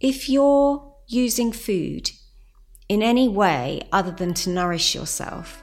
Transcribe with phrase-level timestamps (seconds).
[0.00, 2.10] if you're using food
[2.88, 5.62] in any way other than to nourish yourself,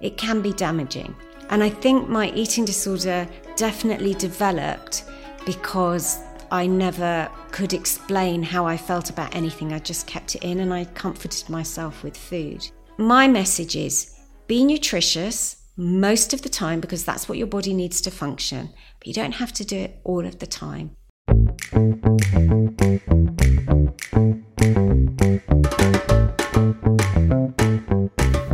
[0.00, 1.14] it can be damaging.
[1.48, 5.04] And I think my eating disorder definitely developed
[5.46, 6.18] because
[6.50, 9.72] I never could explain how I felt about anything.
[9.72, 12.68] I just kept it in and I comforted myself with food.
[12.98, 14.18] My message is
[14.48, 19.06] be nutritious most of the time because that's what your body needs to function, but
[19.06, 20.96] you don't have to do it all of the time.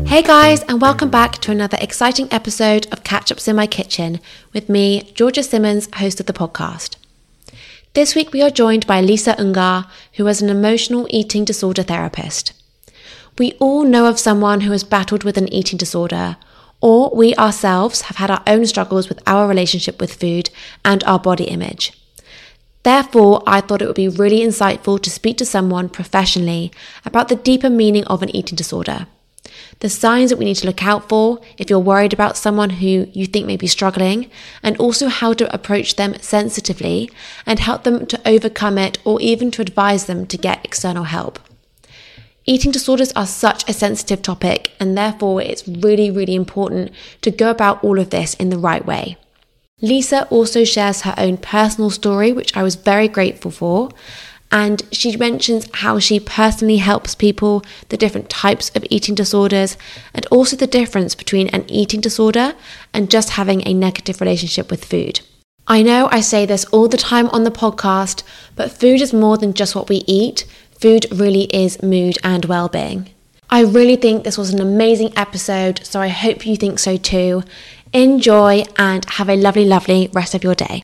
[0.07, 4.21] Hey guys, and welcome back to another exciting episode of Catch Ups in My Kitchen
[4.53, 6.97] with me, Georgia Simmons, host of the podcast.
[7.95, 12.53] This week we are joined by Lisa Unger, who is an emotional eating disorder therapist.
[13.37, 16.37] We all know of someone who has battled with an eating disorder,
[16.81, 20.51] or we ourselves have had our own struggles with our relationship with food
[20.85, 21.98] and our body image.
[22.89, 26.73] Therefore, I thought it would be really insightful to speak to someone professionally
[27.05, 29.07] about the deeper meaning of an eating disorder
[29.81, 33.07] the signs that we need to look out for if you're worried about someone who
[33.13, 34.31] you think may be struggling,
[34.63, 37.11] and also how to approach them sensitively
[37.47, 41.39] and help them to overcome it or even to advise them to get external help.
[42.47, 47.51] Eating disorders are such a sensitive topic, and therefore it's really, really important to go
[47.51, 49.19] about all of this in the right way.
[49.81, 53.91] Lisa also shares her own personal story, which I was very grateful for,
[54.51, 59.77] and she mentions how she personally helps people, the different types of eating disorders,
[60.15, 62.55] and also the difference between an eating disorder
[62.93, 65.21] and just having a negative relationship with food.
[65.67, 68.23] I know I say this all the time on the podcast,
[68.57, 70.47] but food is more than just what we eat.
[70.81, 73.11] Food really is mood and well being.
[73.51, 77.43] I really think this was an amazing episode, so I hope you think so too.
[77.93, 80.83] Enjoy and have a lovely, lovely rest of your day.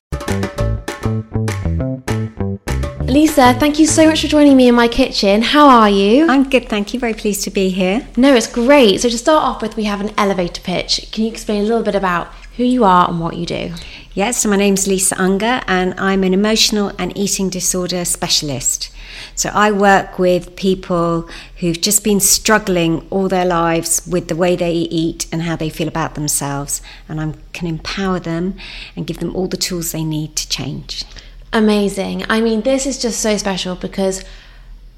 [3.14, 5.41] Lisa, thank you so much for joining me in my kitchen.
[5.41, 6.27] How are you?
[6.28, 6.98] I'm good, thank you.
[6.98, 8.05] Very pleased to be here.
[8.16, 9.00] No, it's great.
[9.00, 11.08] So, to start off with, we have an elevator pitch.
[11.12, 12.26] Can you explain a little bit about
[12.56, 13.72] who you are and what you do?
[14.15, 18.92] Yes, so my name's Lisa Unger, and I'm an emotional and eating disorder specialist.
[19.34, 21.28] So, I work with people
[21.59, 25.69] who've just been struggling all their lives with the way they eat and how they
[25.69, 28.54] feel about themselves, and I can empower them
[28.94, 31.04] and give them all the tools they need to change.
[31.53, 32.25] Amazing.
[32.28, 34.25] I mean, this is just so special because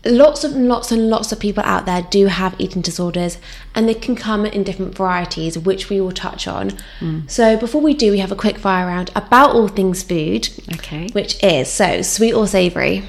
[0.07, 3.39] lots of lots and lots of people out there do have eating disorders
[3.75, 7.29] and they can come in different varieties which we will touch on mm.
[7.31, 11.09] so before we do we have a quick fire round about all things food okay
[11.13, 13.03] which is so sweet or savory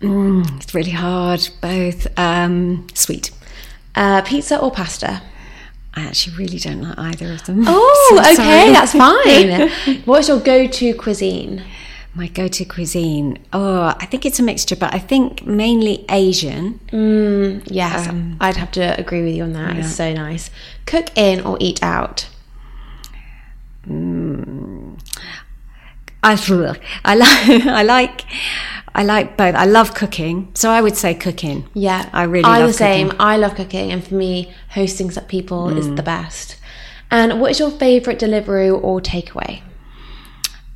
[0.00, 3.30] mm, it's really hard both um, sweet
[3.94, 5.22] uh, pizza or pasta
[5.98, 7.64] I actually really don't like either of them.
[7.66, 10.02] Oh, so okay, that's fine.
[10.04, 11.64] What's your go-to cuisine?
[12.16, 13.38] My go to cuisine.
[13.52, 16.80] Oh, I think it's a mixture, but I think mainly Asian.
[16.90, 19.74] Mm, yes, um, I'd have to agree with you on that.
[19.74, 19.80] Yeah.
[19.80, 20.50] It's so nice.
[20.86, 22.26] Cook in or eat out?
[23.86, 24.98] Mm,
[26.22, 26.32] I,
[27.04, 28.24] I like I like
[28.94, 29.54] I like both.
[29.54, 31.68] I love cooking, so I would say cooking.
[31.74, 32.46] Yeah, I really.
[32.46, 33.12] I'm the same.
[33.20, 35.76] I love cooking, and for me, hosting people mm.
[35.76, 36.56] is the best.
[37.10, 39.60] And what is your favorite delivery or takeaway?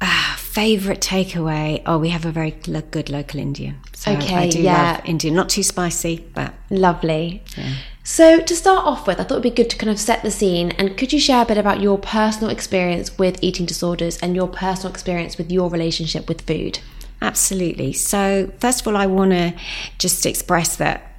[0.03, 1.81] Ah, favorite takeaway?
[1.87, 3.79] Oh, we have a very good local Indian.
[3.95, 4.93] So okay, I do yeah.
[4.93, 5.35] love Indian.
[5.35, 7.43] Not too spicy, but lovely.
[7.57, 7.75] Yeah.
[8.03, 10.31] So to start off with, I thought it'd be good to kind of set the
[10.31, 10.73] scene.
[10.73, 14.49] And could you share a bit about your personal experience with eating disorders and your
[14.49, 16.81] personal experience with your relationship with food?
[17.23, 17.93] Absolutely.
[17.93, 19.55] So first of all, I want to
[19.99, 21.10] just express that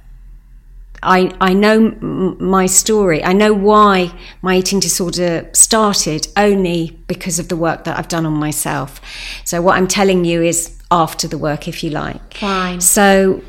[1.02, 3.22] I, I know m- my story.
[3.24, 8.26] I know why my eating disorder started only because of the work that I've done
[8.26, 9.00] on myself.
[9.44, 12.34] So, what I'm telling you is after the work, if you like.
[12.34, 12.80] Fine.
[12.80, 13.42] So,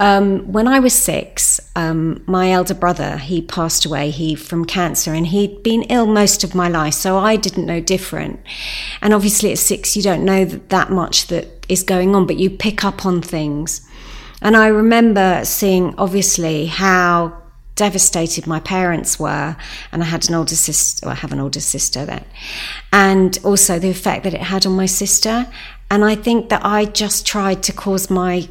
[0.00, 4.10] um, when I was six, um, my elder brother he passed away.
[4.10, 7.80] He from cancer, and he'd been ill most of my life, so I didn't know
[7.80, 8.40] different.
[9.02, 12.36] And obviously, at six, you don't know that, that much that is going on, but
[12.36, 13.86] you pick up on things.
[14.40, 17.40] And I remember seeing, obviously, how
[17.80, 19.56] devastated my parents were.
[19.90, 22.24] And I had an older sister, I have an older sister then.
[22.92, 25.46] And also the effect that it had on my sister.
[25.90, 28.48] And I think that I just tried to cause my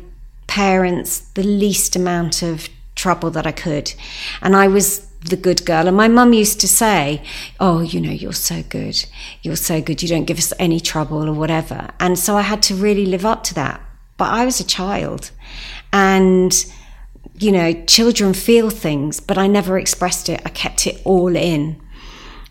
[0.47, 3.94] parents the least amount of trouble that I could.
[4.41, 5.88] And I was the good girl.
[5.88, 7.21] And my mum used to say,
[7.59, 9.06] Oh, you know, you're so good.
[9.44, 10.01] You're so good.
[10.01, 11.89] You don't give us any trouble or whatever.
[12.00, 13.80] And so I had to really live up to that.
[14.18, 15.31] But I was a child.
[15.91, 16.53] And,
[17.38, 20.41] you know, children feel things, but I never expressed it.
[20.45, 21.81] I kept it all in.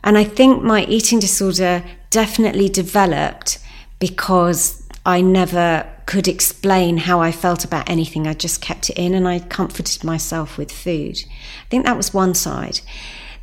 [0.04, 3.58] And I think my eating disorder definitely developed
[3.98, 8.26] because I never could explain how I felt about anything.
[8.26, 11.18] I just kept it in and I comforted myself with food.
[11.26, 12.80] I think that was one side.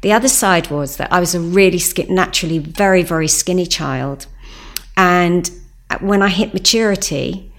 [0.02, 4.28] The other side was that I was a really skin, naturally very, very skinny child.
[4.98, 5.50] And
[6.00, 7.52] when I hit maturity,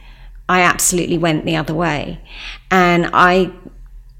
[0.49, 2.21] I absolutely went the other way.
[2.71, 3.53] And I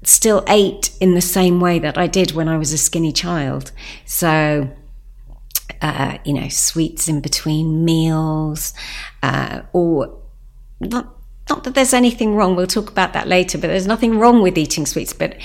[0.03, 3.71] still ate in the same way that I did when I was a skinny child.
[4.05, 4.69] So,
[5.81, 8.73] uh, you know, sweets in between meals,
[9.23, 10.17] uh, or
[10.79, 11.16] not
[11.49, 14.57] not that there's anything wrong we'll talk about that later but there's nothing wrong with
[14.57, 15.35] eating sweets but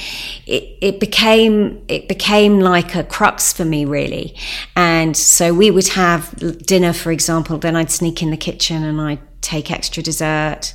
[0.47, 4.37] it, it became it became like a crux for me really.
[4.77, 6.35] And so we would have
[6.65, 10.75] dinner for example then i'd sneak in the kitchen and i'd take extra dessert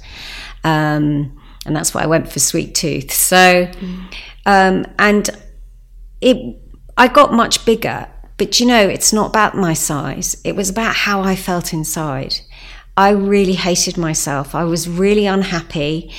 [0.64, 3.12] um, and that's why i went for sweet tooth.
[3.12, 3.70] So
[4.46, 5.30] um, and
[6.22, 6.58] it
[6.98, 8.08] i got much bigger
[8.38, 10.40] but you know it's not about my size.
[10.44, 12.42] It was about how i felt inside
[12.98, 14.56] I really hated myself.
[14.56, 16.12] I was really unhappy.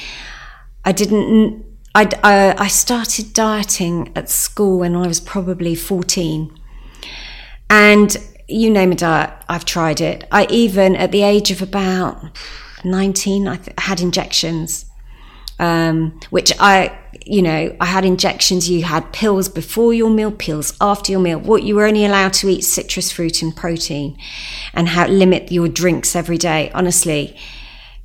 [0.84, 1.64] I didn't.
[1.94, 6.56] I, I, I started dieting at school when I was probably 14.
[7.68, 8.16] And
[8.46, 10.26] you name a diet, I've tried it.
[10.30, 12.24] I even, at the age of about
[12.84, 14.86] 19, I th- had injections,
[15.58, 16.96] um, which I
[17.28, 21.38] you know, I had injections, you had pills before your meal, pills after your meal.
[21.38, 24.16] What you were only allowed to eat citrus fruit and protein
[24.72, 26.70] and how limit your drinks every day.
[26.74, 27.36] Honestly,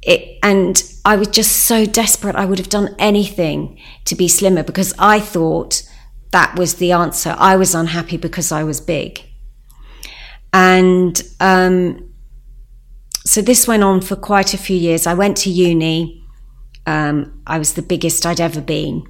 [0.02, 2.36] it, and I was just so desperate.
[2.36, 5.90] I would have done anything to be slimmer because I thought
[6.32, 7.36] that was the answer.
[7.38, 9.22] I was unhappy because I was big.
[10.52, 12.14] And um,
[13.26, 15.08] so this went on for quite a few years.
[15.08, 16.24] I went to uni
[16.86, 19.04] um, I was the biggest I'd ever been.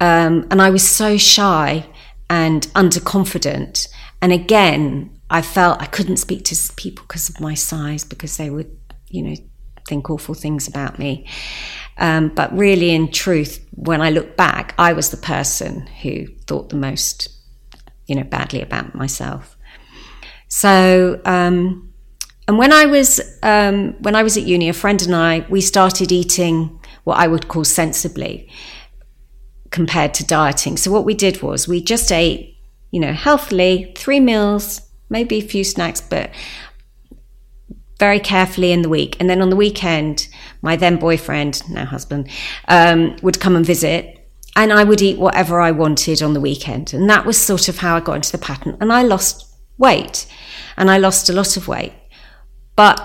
[0.00, 1.86] Um, and I was so shy
[2.30, 3.88] and underconfident.
[4.20, 8.50] And again, I felt I couldn't speak to people because of my size, because they
[8.50, 8.70] would,
[9.08, 9.36] you know,
[9.86, 11.26] think awful things about me.
[11.98, 16.68] Um, but really, in truth, when I look back, I was the person who thought
[16.68, 17.28] the most,
[18.06, 19.56] you know, badly about myself.
[20.48, 21.92] So, um,
[22.46, 25.60] and when I was um, when I was at uni, a friend and I we
[25.60, 28.48] started eating what I would call sensibly
[29.70, 30.76] compared to dieting.
[30.76, 32.56] So what we did was we just ate,
[32.90, 34.80] you know, healthily, three meals,
[35.10, 36.30] maybe a few snacks, but
[37.98, 39.16] very carefully in the week.
[39.20, 40.28] And then on the weekend,
[40.62, 42.28] my then boyfriend, now husband,
[42.68, 44.14] um, would come and visit.
[44.56, 46.94] And I would eat whatever I wanted on the weekend.
[46.94, 48.76] And that was sort of how I got into the pattern.
[48.80, 50.26] And I lost weight.
[50.76, 51.92] And I lost a lot of weight.
[52.76, 53.00] But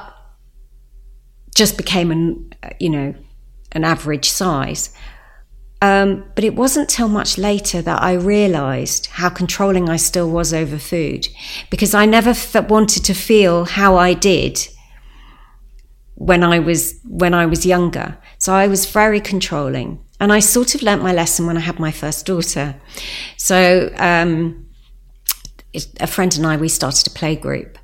[1.56, 3.15] just became an, you know,
[3.71, 4.95] an average size.
[5.84, 10.54] Um, but it wasn't till much later that I realized how controlling I still was
[10.54, 11.28] over food
[11.70, 14.66] because I never f- wanted to feel how I did
[16.16, 18.18] when I was when I was younger.
[18.38, 21.80] So I was very controlling, and I sort of learnt my lesson when I had
[21.80, 22.80] my first daughter.
[23.36, 24.66] So um,
[26.00, 27.78] a friend and I we started a play group,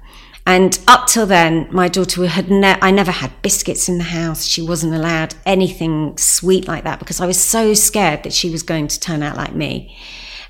[0.50, 4.46] and up till then, my daughter had ne- I never had biscuits in the house.
[4.46, 8.64] She wasn't allowed anything sweet like that because I was so scared that she was
[8.64, 9.96] going to turn out like me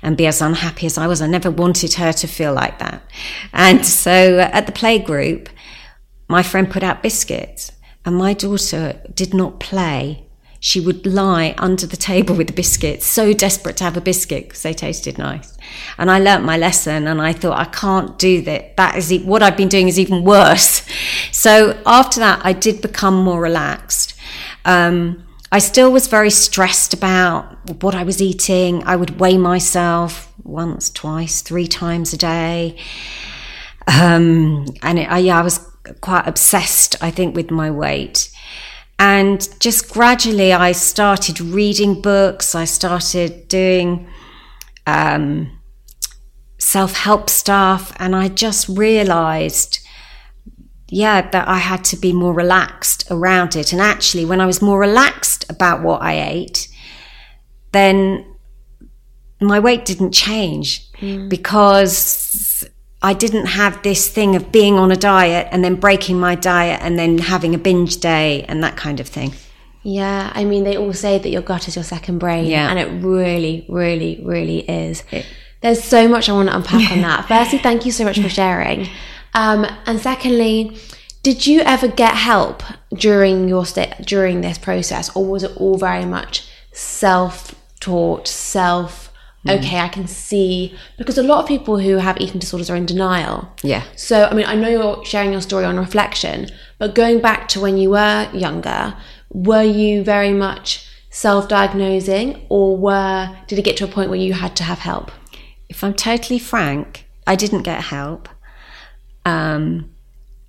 [0.00, 1.20] and be as unhappy as I was.
[1.20, 3.02] I never wanted her to feel like that.
[3.52, 5.50] And so uh, at the play group,
[6.28, 7.70] my friend put out biscuits,
[8.02, 10.29] and my daughter did not play
[10.62, 14.44] she would lie under the table with the biscuits, so desperate to have a biscuit
[14.44, 15.56] because they tasted nice.
[15.96, 18.76] And I learnt my lesson and I thought, I can't do that.
[18.76, 20.82] That is what I've been doing is even worse.
[21.32, 24.14] So after that, I did become more relaxed.
[24.66, 28.82] Um, I still was very stressed about what I was eating.
[28.84, 32.76] I would weigh myself once, twice, three times a day.
[33.86, 35.66] Um, and it, I, yeah, I was
[36.00, 38.29] quite obsessed, I think, with my weight.
[39.00, 42.54] And just gradually, I started reading books.
[42.54, 44.06] I started doing
[44.86, 45.58] um,
[46.58, 47.94] self help stuff.
[47.96, 49.78] And I just realized,
[50.88, 53.72] yeah, that I had to be more relaxed around it.
[53.72, 56.68] And actually, when I was more relaxed about what I ate,
[57.72, 58.26] then
[59.40, 61.26] my weight didn't change mm.
[61.30, 62.68] because
[63.02, 66.80] I didn't have this thing of being on a diet and then breaking my diet
[66.82, 69.34] and then having a binge day and that kind of thing.
[69.82, 72.44] Yeah, I mean, they all say that your gut is your second brain.
[72.44, 72.68] Yeah.
[72.68, 75.02] And it really, really, really is.
[75.10, 75.26] It,
[75.62, 77.26] There's so much I want to unpack on that.
[77.26, 78.88] Firstly, thank you so much for sharing.
[79.32, 80.76] Um, and secondly,
[81.22, 85.78] did you ever get help during your st- during this process, or was it all
[85.78, 89.09] very much self-taught, self
[89.46, 89.58] Mm.
[89.58, 92.84] okay, I can see because a lot of people who have eating disorders are in
[92.84, 93.48] denial.
[93.62, 93.84] Yeah.
[93.96, 97.60] So, I mean, I know you're sharing your story on reflection, But going back to
[97.60, 98.96] when you were younger,
[99.30, 104.32] were you very much self-diagnosing, or were did it get to a point where you
[104.32, 105.10] had to have help?
[105.68, 108.28] If I'm totally frank, I didn't get help,
[109.24, 109.90] um,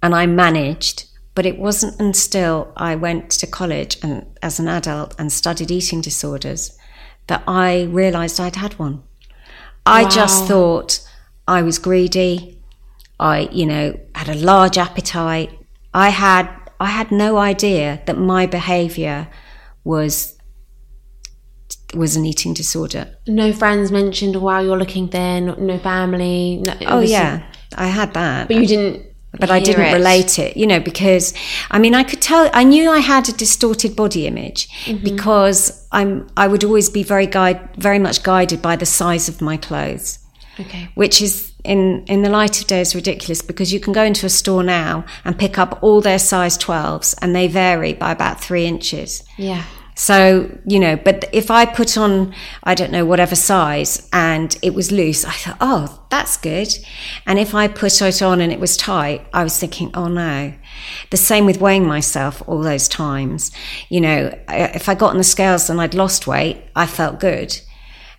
[0.01, 1.05] and I managed.
[1.33, 6.01] But it wasn't until I went to college and as an adult and studied eating
[6.01, 6.77] disorders
[7.31, 8.95] that I realised I'd had one.
[9.85, 10.09] I Wow.
[10.09, 10.99] just thought
[11.47, 12.59] I was greedy.
[13.19, 15.49] I, you know, had a large appetite.
[15.93, 16.45] I had
[16.79, 19.27] I had no idea that my behaviour
[19.83, 20.37] was
[21.93, 23.03] was an eating disorder.
[23.27, 26.61] No friends mentioned, "Wow, you're looking thin." No family.
[26.65, 27.43] No, Oh yeah,
[27.75, 28.47] I had that.
[28.47, 29.05] but you didn't.
[29.39, 29.93] But I didn't it.
[29.93, 31.33] relate it, you know, because
[31.69, 35.03] I mean, I could tell, I knew I had a distorted body image Mm-hmm.
[35.03, 39.41] because I'm, I would always be very guide, very much guided by the size of
[39.41, 40.19] my clothes,
[40.59, 40.89] Okay.
[40.95, 44.25] which is in, in the light of day is ridiculous because you can go into
[44.25, 48.41] a store now and pick up all their size 12s and they vary by about
[48.41, 49.23] three inches.
[49.37, 49.63] Yeah.
[50.01, 54.73] So, you know, but if I put on, I don't know, whatever size and it
[54.73, 56.69] was loose, I thought, oh, that's good.
[57.27, 60.55] And if I put it on and it was tight, I was thinking, oh no.
[61.11, 63.51] The same with weighing myself all those times.
[63.89, 67.61] You know, if I got on the scales and I'd lost weight, I felt good.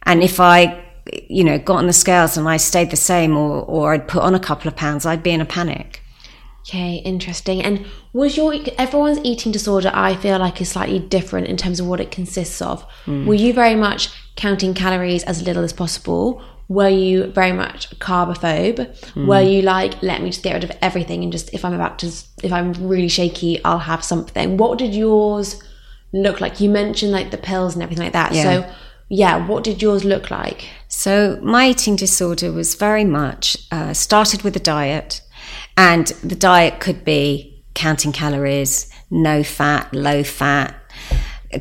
[0.05, 0.85] And if I,
[1.29, 4.23] you know, got on the scales and I stayed the same or, or I'd put
[4.23, 6.01] on a couple of pounds, I'd be in a panic.
[6.69, 7.63] Okay, interesting.
[7.63, 9.91] And was your everyone's eating disorder?
[9.93, 12.87] I feel like is slightly different in terms of what it consists of.
[13.27, 16.43] Were you very much counting calories as little as possible?
[16.69, 19.17] Were you very much carbophobe?
[19.27, 21.99] Were you like, let me just get rid of everything and just if I'm about
[21.99, 22.07] to,
[22.43, 24.57] if I'm really shaky, I'll have something.
[24.57, 25.61] What did yours
[26.13, 26.61] look like?
[26.61, 28.33] You mentioned like the pills and everything like that.
[28.35, 28.43] Yeah.
[28.43, 28.75] So,
[29.09, 30.67] yeah, what did yours look like?
[30.89, 35.21] So my eating disorder was very much uh, started with a diet,
[35.77, 40.75] and the diet could be counting calories, no fat, low fat,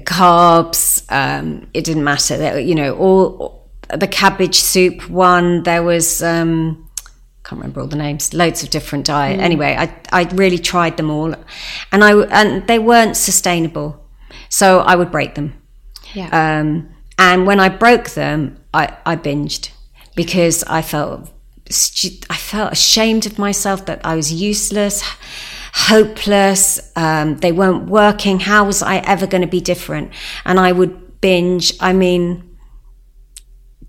[0.06, 1.04] carbs.
[1.12, 2.38] Um, it didn't matter.
[2.38, 5.64] There- You know, all the cabbage soup one.
[5.64, 6.22] There was.
[6.24, 6.88] Um,
[7.44, 8.34] can't remember all the names.
[8.34, 9.40] Loads of different diet.
[9.40, 11.34] Anyway, I I really tried them all,
[11.92, 13.98] and I and they weren't sustainable.
[14.50, 15.54] So I would break them.
[16.14, 16.30] Yeah.
[16.32, 19.70] Um, and when I broke them, I, I binged
[20.16, 21.30] because I felt
[21.72, 25.02] stu- I felt ashamed of myself that I was useless,
[25.74, 26.92] hopeless.
[26.96, 28.40] Um, they weren't working.
[28.40, 30.12] How was I ever going to be different?
[30.46, 31.74] And I would binge.
[31.80, 32.58] I mean,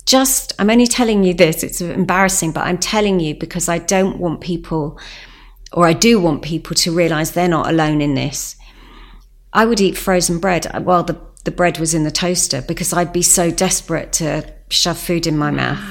[0.06, 1.62] just I'm only telling you this.
[1.62, 4.98] It's embarrassing, but I'm telling you because I don't want people,
[5.72, 8.56] or I do want people to realize they're not alone in this.
[9.52, 13.12] I would eat frozen bread while the, the bread was in the toaster because I'd
[13.12, 15.82] be so desperate to shove food in my mouth.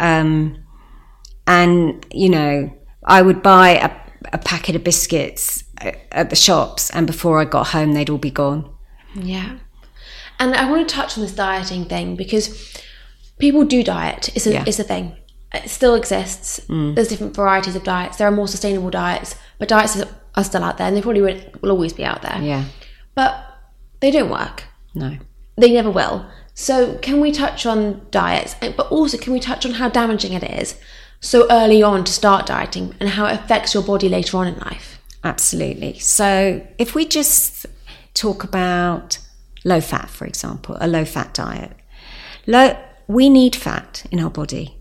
[0.00, 0.61] Um,
[1.52, 2.54] and, you know,
[3.04, 3.90] I would buy a,
[4.32, 5.64] a packet of biscuits
[6.12, 8.62] at the shops, and before I got home, they'd all be gone.
[9.14, 9.58] Yeah.
[10.38, 12.44] And I want to touch on this dieting thing because
[13.38, 14.30] people do diet.
[14.36, 14.64] It's a, Yeah.
[14.66, 15.16] it's a thing.
[15.52, 16.60] It still exists.
[16.68, 16.94] Mm.
[16.94, 18.16] There's different varieties of diets.
[18.16, 21.38] There are more sustainable diets, but diets are- still out there and they probably will,
[21.60, 22.38] will always be out there.
[22.40, 22.64] Yeah,
[23.14, 23.32] But
[24.00, 24.64] they don't work.
[24.94, 25.18] no.
[25.58, 26.24] They never will.
[26.54, 26.74] So,
[27.06, 28.54] can we touch on diets?
[28.78, 30.68] But also, can we touch on how damaging it is
[31.22, 34.58] so early on to start dieting and how it affects your body later on in
[34.58, 35.00] life?
[35.24, 35.98] Absolutely.
[36.00, 37.64] So, if we just
[38.12, 39.18] talk about
[39.64, 41.72] low fat, for example, a low fat diet,
[42.46, 42.76] low,
[43.06, 44.76] we need fat in our body.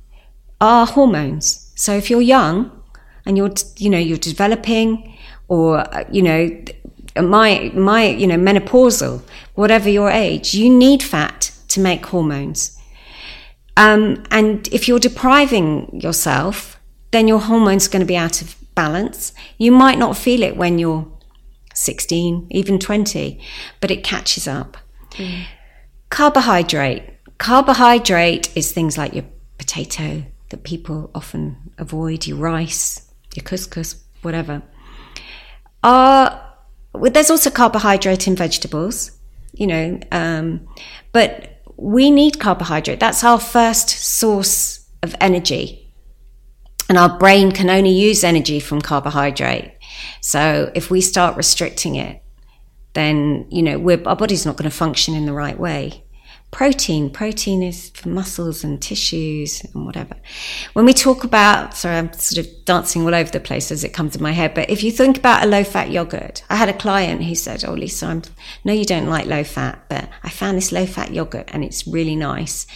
[0.60, 1.72] Our hormones.
[1.76, 2.72] So, if you're young
[3.26, 5.16] and you're, you know, you're developing,
[5.48, 6.64] or uh, you know,
[7.22, 9.22] my my, you know, menopausal,
[9.54, 12.81] whatever your age, you need fat to make hormones.
[13.78, 16.80] Um, and if you're depriving yourself,
[17.12, 19.34] then your hormones are going to be out of balance.
[19.58, 21.08] You might not feel it when you're
[21.74, 23.42] 16, even 20,
[23.80, 24.78] but it catches up.
[26.10, 27.04] Carbohydrate.
[27.38, 29.26] Carbohydrate is things like your
[29.58, 34.62] potato that people often avoid, your rice, your couscous, whatever.
[35.84, 36.40] Uh,
[36.94, 39.12] well, there's also carbohydrate in vegetables,
[39.54, 40.68] you know, um,
[41.12, 41.51] but
[41.82, 43.00] we need carbohydrate.
[43.00, 45.92] That's our first source of energy.
[46.88, 49.74] And our brain can only use energy from carbohydrate.
[50.22, 52.22] So if we start restricting it,
[52.94, 56.04] then, you know, our body's not going to function in the right way.
[56.52, 60.18] Protein, protein is for muscles and tissues and whatever.
[60.74, 63.94] When we talk about, sorry, I'm sort of dancing all over the place as it
[63.94, 66.68] comes in my head, but if you think about a low fat yogurt, I had
[66.68, 68.22] a client who said, Oh, Lisa, I'm,
[68.66, 71.88] no, you don't like low fat, but I found this low fat yogurt and it's
[71.88, 72.68] really nice.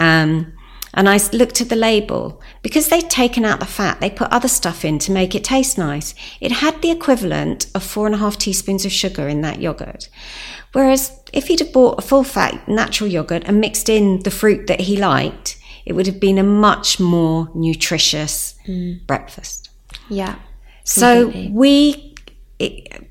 [0.00, 0.54] Um,
[0.94, 2.40] and I looked at the label.
[2.62, 5.78] Because they'd taken out the fat, they put other stuff in to make it taste
[5.78, 6.14] nice.
[6.40, 10.08] It had the equivalent of four and a half teaspoons of sugar in that yogurt.
[10.72, 14.66] Whereas if he'd have bought a full fat natural yogurt and mixed in the fruit
[14.66, 19.04] that he liked, it would have been a much more nutritious mm.
[19.06, 19.70] breakfast.
[20.08, 20.36] Yeah.
[20.84, 22.14] So we,
[22.58, 23.06] it,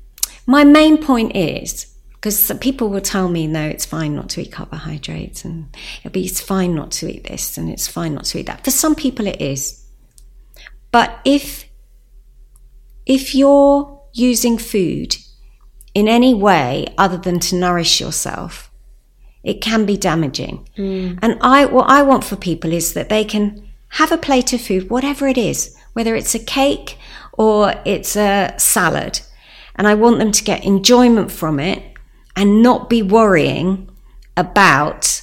[0.46, 1.91] my main point is
[2.22, 6.24] because people will tell me no it's fine not to eat carbohydrates and it'll be
[6.24, 8.62] it's fine not to eat this and it's fine not to eat that.
[8.62, 9.84] For some people it is.
[10.92, 11.64] But if
[13.06, 15.16] if you're using food
[15.94, 18.70] in any way other than to nourish yourself
[19.42, 20.68] it can be damaging.
[20.78, 21.18] Mm.
[21.20, 24.60] and i what i want for people is that they can have a plate of
[24.60, 26.96] food whatever it is whether it's a cake
[27.32, 29.20] or it's a salad
[29.74, 31.91] and i want them to get enjoyment from it
[32.36, 33.88] and not be worrying
[34.36, 35.22] about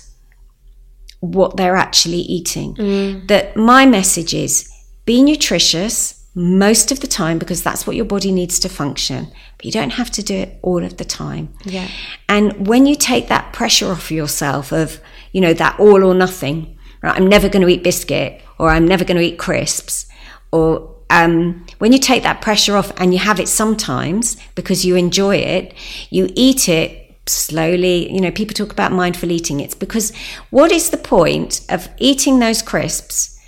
[1.20, 2.76] what they're actually eating.
[2.76, 3.28] Mm.
[3.28, 4.72] That my message is
[5.06, 9.66] be nutritious most of the time because that's what your body needs to function, but
[9.66, 11.54] you don't have to do it all of the time.
[11.64, 11.88] Yeah.
[12.30, 15.02] And when you take that pressure off yourself of,
[15.32, 17.16] you know, that all or nothing, right?
[17.16, 20.06] I'm never going to eat biscuit or I'm never going to eat crisps
[20.52, 24.96] or um, when you take that pressure off and you have it sometimes because you
[24.96, 25.74] enjoy it,
[26.10, 28.12] you eat it slowly.
[28.12, 29.60] You know, people talk about mindful eating.
[29.60, 30.16] It's because
[30.52, 33.40] what is the point of eating those crisps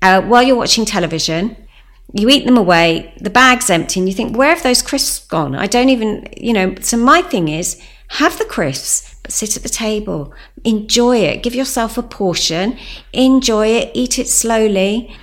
[0.00, 1.56] uh, while you're watching television?
[2.12, 5.54] You eat them away, the bag's empty, and you think, where have those crisps gone?
[5.54, 6.74] I don't even, you know.
[6.80, 7.78] So, my thing is,
[8.12, 10.32] have the crisps, but sit at the table,
[10.64, 12.78] enjoy it, give yourself a portion,
[13.12, 15.14] enjoy it, eat it slowly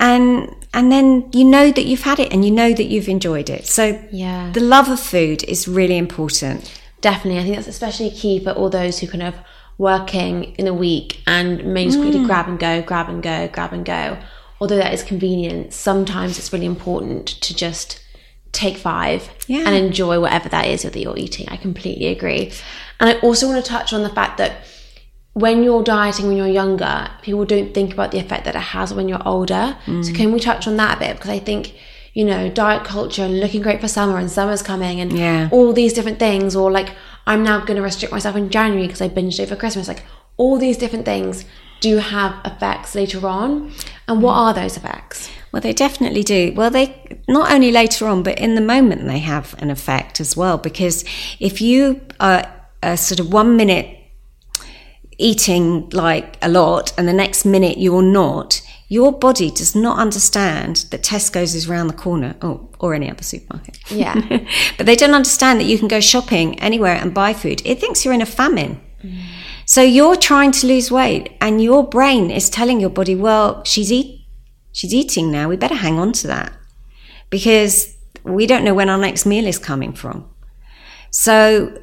[0.00, 3.50] and and then you know that you've had it and you know that you've enjoyed
[3.50, 3.66] it.
[3.66, 4.50] So yeah.
[4.52, 6.80] the love of food is really important.
[7.00, 7.40] Definitely.
[7.40, 9.34] I think that's especially key for all those who kind of
[9.78, 12.26] working in a week and may just quickly mm.
[12.26, 14.18] grab and go grab and go grab and go.
[14.60, 18.02] Although that is convenient sometimes it's really important to just
[18.52, 19.64] take five yeah.
[19.66, 21.48] and enjoy whatever that is that you're eating.
[21.48, 22.52] I completely agree.
[23.00, 24.64] And i also want to touch on the fact that
[25.38, 28.92] when you're dieting when you're younger, people don't think about the effect that it has
[28.92, 29.76] when you're older.
[29.86, 30.04] Mm.
[30.04, 31.16] So can we touch on that a bit?
[31.16, 31.74] Because I think,
[32.12, 35.48] you know, diet culture and looking great for summer and summer's coming and yeah.
[35.52, 36.94] all these different things, or like
[37.26, 39.86] I'm now going to restrict myself in January because I binged over Christmas.
[39.86, 40.02] Like
[40.36, 41.44] all these different things
[41.80, 43.72] do have effects later on.
[44.08, 44.38] And what mm.
[44.38, 45.30] are those effects?
[45.52, 46.52] Well, they definitely do.
[46.54, 50.36] Well, they not only later on, but in the moment they have an effect as
[50.36, 50.58] well.
[50.58, 51.04] Because
[51.38, 52.44] if you are
[52.82, 53.97] a sort of one minute
[55.18, 60.86] eating like a lot and the next minute you're not, your body does not understand
[60.90, 63.78] that Tesco's is around the corner oh, or any other supermarket.
[63.90, 64.14] Yeah.
[64.78, 67.60] but they don't understand that you can go shopping anywhere and buy food.
[67.64, 68.80] It thinks you're in a famine.
[69.02, 69.20] Mm.
[69.66, 73.92] So you're trying to lose weight and your brain is telling your body, well, she's
[73.92, 74.18] eat
[74.72, 75.48] she's eating now.
[75.48, 76.52] We better hang on to that
[77.30, 80.28] because we don't know when our next meal is coming from.
[81.10, 81.82] So,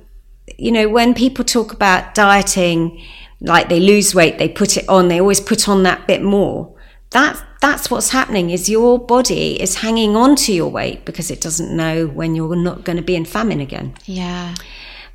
[0.57, 3.03] you know, when people talk about dieting,
[3.41, 6.75] like they lose weight, they put it on, they always put on that bit more.
[7.11, 11.41] That that's what's happening is your body is hanging on to your weight because it
[11.41, 13.95] doesn't know when you're not going to be in famine again.
[14.05, 14.55] Yeah.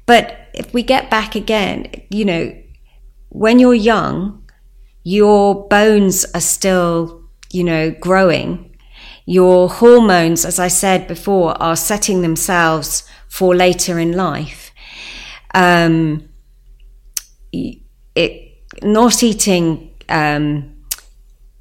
[0.07, 2.57] But if we get back again, you know,
[3.29, 4.43] when you're young,
[5.05, 8.77] your bones are still, you know, growing.
[9.27, 14.73] Your hormones, as I said before, are setting themselves for later in life.
[15.55, 16.29] Um,
[18.15, 20.77] it not eating um,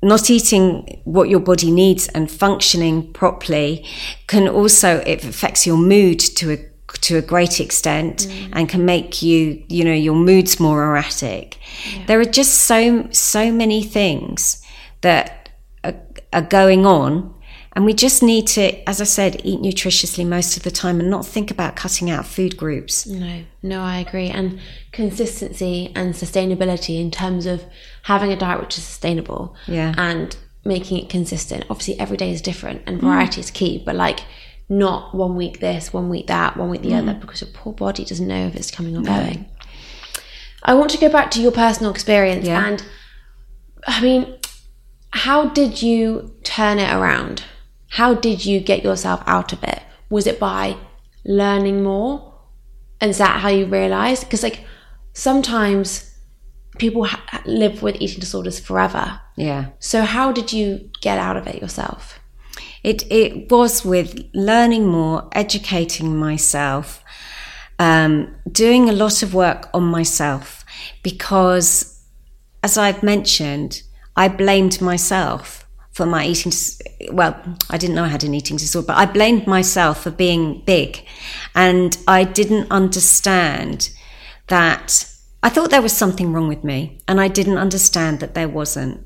[0.01, 3.85] not eating what your body needs and functioning properly
[4.27, 6.57] can also it affects your mood to a
[7.01, 8.49] to a great extent mm.
[8.53, 11.57] and can make you you know your moods more erratic
[11.93, 12.05] yeah.
[12.07, 14.63] there are just so so many things
[15.01, 15.49] that
[15.83, 15.95] are,
[16.33, 17.33] are going on
[17.73, 21.09] and we just need to, as I said, eat nutritiously most of the time and
[21.09, 23.05] not think about cutting out food groups.
[23.05, 24.29] No, no, I agree.
[24.29, 24.59] And
[24.91, 27.63] consistency and sustainability in terms of
[28.03, 29.93] having a diet which is sustainable yeah.
[29.97, 31.65] and making it consistent.
[31.69, 33.43] Obviously, every day is different and variety mm.
[33.43, 34.21] is key, but like
[34.67, 36.97] not one week this, one week that, one week the mm.
[36.97, 39.15] other, because your poor body doesn't know if it's coming or no.
[39.15, 39.47] going.
[40.63, 42.65] I want to go back to your personal experience yeah.
[42.65, 42.83] and
[43.87, 44.37] I mean,
[45.11, 47.43] how did you turn it around?
[47.89, 49.81] How did you get yourself out of it?
[50.09, 50.77] Was it by
[51.25, 52.33] learning more?
[53.01, 54.23] And is that how you realized?
[54.23, 54.65] Because, like,
[55.13, 56.15] sometimes
[56.77, 59.19] people ha- live with eating disorders forever.
[59.35, 59.69] Yeah.
[59.79, 62.19] So, how did you get out of it yourself?
[62.83, 67.03] It, it was with learning more, educating myself,
[67.77, 70.63] um, doing a lot of work on myself
[71.03, 72.01] because,
[72.63, 73.83] as I've mentioned,
[74.15, 75.65] I blamed myself
[75.99, 76.53] for my eating.
[77.11, 77.35] Well,
[77.69, 81.05] I didn't know I had an eating disorder, but I blamed myself for being big,
[81.53, 83.89] and I didn't understand
[84.47, 85.05] that.
[85.43, 89.05] I thought there was something wrong with me, and I didn't understand that there wasn't.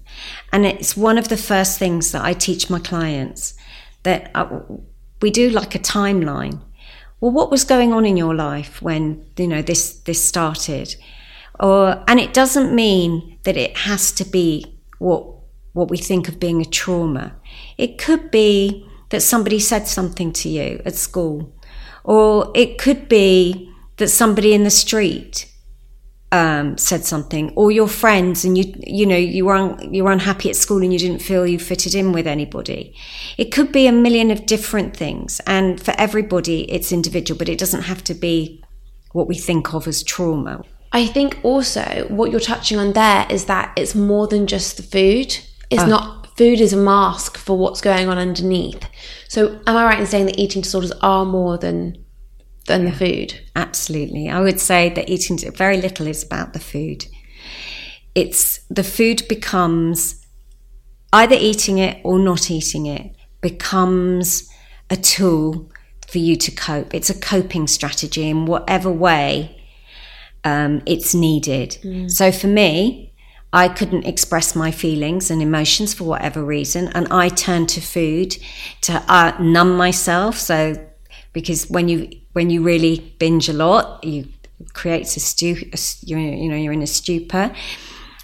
[0.51, 3.55] And it's one of the first things that I teach my clients
[4.03, 4.61] that I, uh,
[5.19, 6.61] we do like a timeline.
[7.19, 10.95] Well, what was going on in your life when you know this this started?
[11.59, 15.32] Or and it doesn't mean that it has to be what
[15.73, 17.35] what we think of being a trauma.
[17.77, 21.53] It could be that somebody said something to you at school,
[22.03, 25.49] or it could be that somebody in the street
[26.31, 30.11] um, said something, or your friends, and you you know you were un, you were
[30.11, 32.95] unhappy at school and you didn't feel you fitted in with anybody.
[33.37, 37.59] It could be a million of different things, and for everybody, it's individual, but it
[37.59, 38.63] doesn't have to be
[39.11, 40.63] what we think of as trauma.
[40.91, 44.83] I think also what you're touching on there is that it's more than just the
[44.83, 45.37] food.
[45.73, 45.87] It's oh.
[45.87, 48.87] not food is a mask for what's going on underneath.
[49.27, 52.03] So am I right in saying that eating disorders are more than
[52.67, 53.41] than yeah, the food?
[53.55, 54.29] Absolutely.
[54.29, 57.05] I would say that eating very little is about the food.
[58.15, 60.25] It's the food becomes
[61.11, 64.49] either eating it or not eating it becomes
[64.89, 65.69] a tool
[66.07, 66.93] for you to cope.
[66.93, 69.61] It's a coping strategy in whatever way
[70.43, 71.77] um, it's needed.
[71.83, 72.11] Mm.
[72.11, 73.12] So for me,
[73.53, 78.35] I couldn't express my feelings and emotions for whatever reason, and I turned to food
[78.81, 80.37] to uh, numb myself.
[80.37, 80.75] So
[81.33, 84.27] because when you when you really binge a lot, you
[84.73, 87.53] creates a stu a, you know you're in a stupor,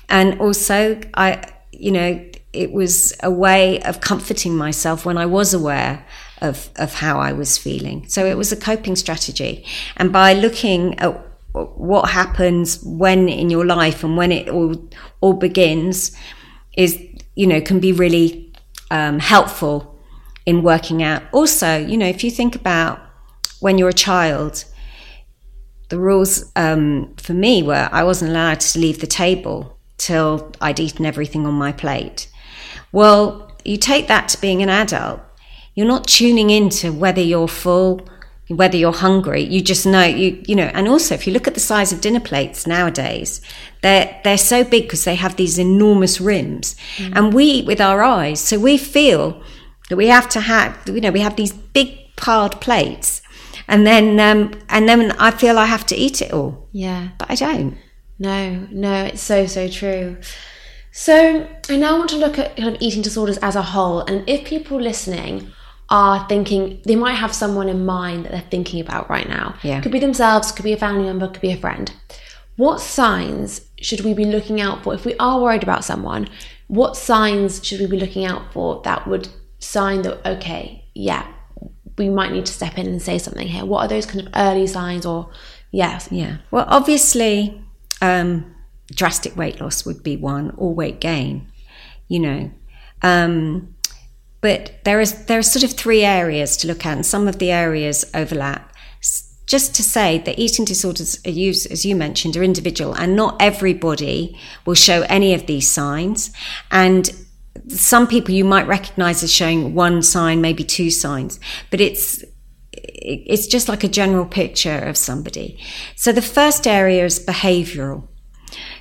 [0.10, 5.54] and also I you know it was a way of comforting myself when I was
[5.54, 6.04] aware
[6.42, 8.08] of of how I was feeling.
[8.08, 9.64] So it was a coping strategy,
[9.96, 11.29] and by looking at
[11.76, 14.76] what happens when in your life and when it all
[15.22, 16.16] all begins
[16.78, 16.98] is
[17.36, 18.54] you know can be really
[18.92, 20.00] um, helpful
[20.46, 21.24] in working out.
[21.32, 23.00] Also you know if you think about
[23.60, 24.66] when you're a child
[25.90, 30.80] the rules um, for me were i wasn't allowed to leave the table till i'd
[30.80, 32.30] eaten everything on my plate.
[32.92, 35.20] Well you take that to being an adult.
[35.76, 38.02] You're not tuning into whether you're full
[38.50, 41.54] whether you're hungry you just know you you know and also if you look at
[41.54, 43.42] the size of dinner plates nowadays
[43.82, 46.76] they're they're so big because they have these enormous rims.
[46.98, 47.16] Mm.
[47.16, 49.42] and we eat with our eyes so we feel
[49.90, 53.22] that we have to have you know we have these big piled plates
[53.70, 56.68] and then um, and then I feel I have to eat it all.
[56.72, 57.10] Yeah.
[57.20, 57.78] But I don't.
[58.18, 60.18] No no it's so so true.
[60.92, 64.28] So I now want to look at kind of eating disorders as a whole and
[64.28, 65.54] if people listening
[65.90, 69.56] are thinking they might have someone in mind that they're thinking about right now.
[69.64, 69.82] Yeah.
[69.82, 71.92] Could be themselves, could be a family member, could be a friend.
[72.58, 76.28] What signs should we be looking out for if we are worried about someone?
[76.68, 81.26] What signs should we be looking out for that would sign that okay, yeah,
[81.98, 83.66] we might need to step in and say something here?
[83.66, 85.32] What are those kind of early signs or
[85.72, 86.10] yes?
[86.12, 86.38] Yeah.
[86.52, 87.64] Well, obviously,
[88.02, 88.54] um,
[88.92, 91.48] drastic weight loss would be one, or weight gain.
[92.08, 92.52] You know,
[93.02, 93.76] um,
[94.42, 97.40] but there is there are sort of three areas to look at, and some of
[97.40, 98.74] the areas overlap.
[99.46, 103.36] Just to say that eating disorders, are used, as you mentioned, are individual, and not
[103.42, 106.32] everybody will show any of these signs.
[106.70, 107.12] And
[107.68, 111.40] some people you might recognize as showing one sign, maybe two signs,
[111.72, 112.24] but it's
[112.72, 115.60] it's just like a general picture of somebody.
[115.96, 118.08] So the first area is behavioral.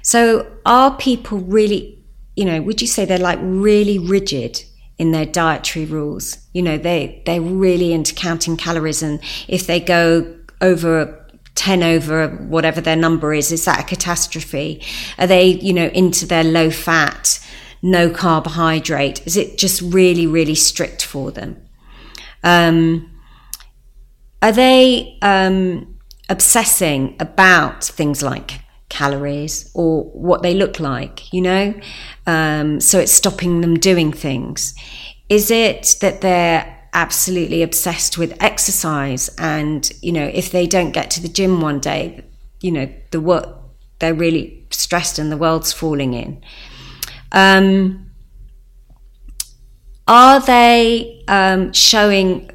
[0.03, 2.05] So are people really,
[2.37, 4.63] you know, would you say they're like really rigid
[4.99, 6.39] in their dietary rules.
[6.53, 9.03] You know, they, they're really into counting calories.
[9.03, 11.15] And if they go over
[11.55, 14.83] 10 over whatever their number is, is that a catastrophe?
[15.19, 17.45] Are they, you know, into their low fat,
[17.81, 19.27] no carbohydrate?
[19.27, 21.61] Is it just really, really strict for them?
[22.43, 23.11] Um,
[24.43, 31.75] are they um, obsessing about things like calories or what they look like, you know?
[32.27, 34.75] Um, so it's stopping them doing things.
[35.29, 41.11] Is it that they're absolutely obsessed with exercise and, you know, if they don't get
[41.13, 42.25] to the gym one day,
[42.61, 43.49] you know, the work,
[43.99, 46.43] they're really stressed and the world's falling in.
[47.33, 48.11] Um,
[50.07, 52.51] are they um, showing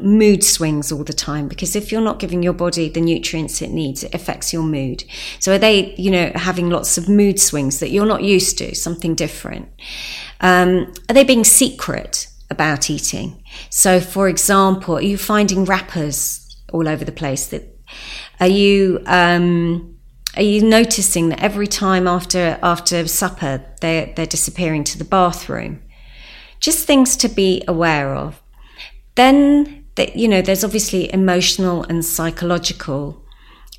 [0.00, 3.70] mood swings all the time because if you're not giving your body the nutrients it
[3.70, 5.04] needs it affects your mood
[5.38, 8.74] so are they you know having lots of mood swings that you're not used to
[8.74, 9.68] something different
[10.40, 16.88] um, are they being secret about eating so for example are you finding wrappers all
[16.88, 17.62] over the place that
[18.40, 19.98] are you um,
[20.36, 25.82] are you noticing that every time after after supper they're they're disappearing to the bathroom?
[26.60, 28.40] Just things to be aware of.
[29.16, 33.22] Then that you know, there's obviously emotional and psychological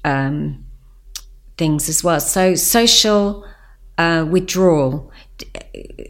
[0.04, 0.66] um,
[1.58, 2.20] things as well.
[2.20, 3.48] So social
[3.98, 5.12] uh, withdrawal.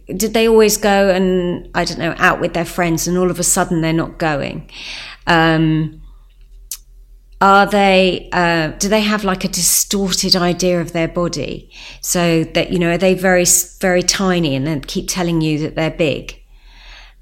[0.07, 3.39] Did they always go and I don't know out with their friends, and all of
[3.39, 4.69] a sudden they're not going?
[5.27, 6.01] Um,
[7.39, 12.71] are they uh, do they have like a distorted idea of their body so that
[12.71, 13.45] you know are they very
[13.79, 16.38] very tiny and then keep telling you that they're big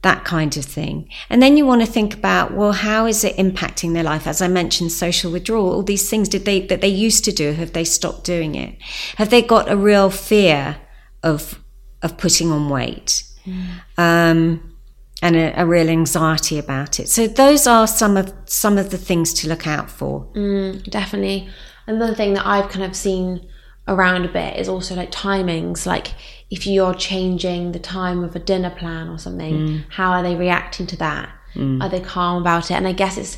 [0.08, 0.96] that kind of thing
[1.30, 4.42] and then you want to think about well how is it impacting their life as
[4.42, 7.74] i mentioned social withdrawal all these things did they that they used to do have
[7.74, 8.82] they stopped doing it
[9.18, 10.78] have they got a real fear
[11.24, 11.62] of
[12.02, 13.66] of putting on weight mm.
[13.98, 14.78] um,
[15.22, 17.10] and a, a, real anxiety about it.
[17.10, 20.28] So those are some of some of the things to look out for.
[20.36, 21.50] Mm, definitely.
[21.88, 23.48] Another thing that I've kind of seen
[23.88, 25.86] around a bit is also like timings.
[25.86, 26.10] Like
[26.50, 29.84] if you're changing the time of a dinner plan or something, mm.
[29.90, 31.30] how are they reacting to that?
[31.56, 31.84] Mm.
[31.84, 32.76] Are they calm about it?
[32.76, 33.38] And I guess it's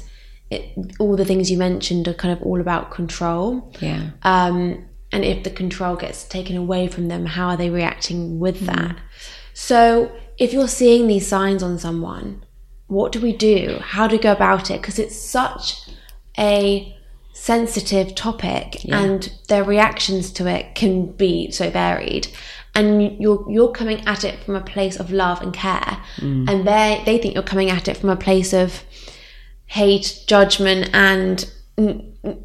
[0.52, 3.72] it, all the things you mentioned are kind of all about control.
[3.80, 4.12] Yeah.
[4.24, 8.62] Um, and if the control gets taken away from them, how are they reacting with
[8.62, 8.68] mm.
[8.68, 8.98] that?
[9.54, 12.44] So if you're seeing these signs on someone,
[12.88, 13.80] what do we do?
[13.82, 14.82] How do we go about it?
[14.82, 15.90] Because it's such
[16.38, 16.96] a
[17.34, 19.00] sensitive topic yeah.
[19.00, 22.28] and their reactions to it can be so varied
[22.76, 26.50] and you're you're coming at it from a place of love and care mm.
[26.50, 28.84] and they they think you're coming at it from a place of
[29.66, 31.52] hate judgment and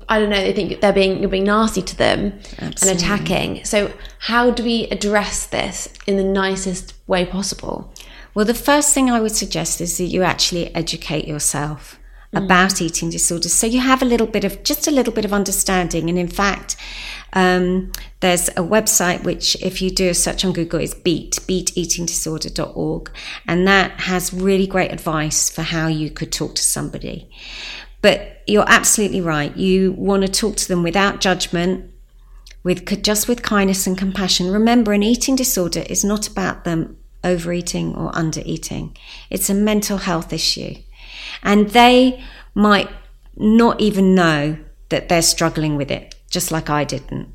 [0.08, 0.36] I don't know.
[0.36, 2.88] They think they're being you're being nasty to them Absolutely.
[2.88, 3.64] and attacking.
[3.64, 7.92] So how do we address this in the nicest way possible?
[8.34, 11.98] Well, the first thing I would suggest is that you actually educate yourself.
[12.36, 15.32] About eating disorders, so you have a little bit of just a little bit of
[15.32, 16.08] understanding.
[16.08, 16.76] And in fact,
[17.34, 23.10] um, there's a website which, if you do a search on Google, is Beat beateatingdisorder.org,
[23.46, 27.28] and that has really great advice for how you could talk to somebody.
[28.00, 29.56] But you're absolutely right.
[29.56, 31.90] You want to talk to them without judgment,
[32.62, 34.50] with just with kindness and compassion.
[34.50, 38.96] Remember, an eating disorder is not about them overeating or undereating.
[39.30, 40.74] It's a mental health issue.
[41.42, 42.22] And they
[42.54, 42.90] might
[43.36, 47.34] not even know that they're struggling with it, just like I didn't.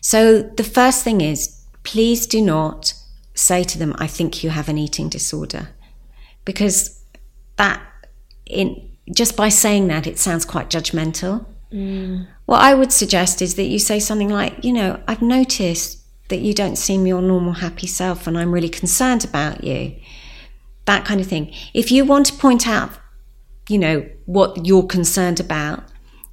[0.00, 2.94] So the first thing is please do not
[3.34, 5.68] say to them, I think you have an eating disorder.
[6.44, 7.04] Because
[7.56, 7.80] that
[8.44, 11.46] in just by saying that, it sounds quite judgmental.
[11.72, 12.26] Mm.
[12.44, 16.38] What I would suggest is that you say something like, you know, I've noticed that
[16.38, 19.94] you don't seem your normal happy self and I'm really concerned about you.
[20.86, 21.52] That kind of thing.
[21.74, 22.90] If you want to point out,
[23.68, 25.84] you know, what you're concerned about,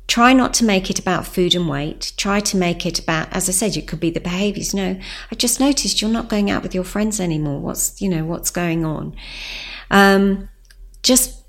[0.08, 2.13] try not to make it about food and weight.
[2.18, 4.74] Try to make it about, as I said, it could be the behaviors.
[4.74, 5.00] No,
[5.32, 7.60] I just noticed you're not going out with your friends anymore.
[7.60, 9.16] What's, you know, what's going on?
[9.89, 10.50] Um,
[11.02, 11.44] just